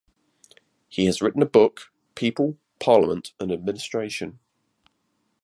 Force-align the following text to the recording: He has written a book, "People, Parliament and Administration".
He 0.89 1.05
has 1.05 1.21
written 1.21 1.43
a 1.43 1.45
book, 1.45 1.91
"People, 2.15 2.57
Parliament 2.79 3.33
and 3.39 3.51
Administration". 3.51 4.39